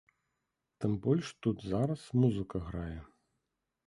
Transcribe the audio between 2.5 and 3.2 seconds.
грае.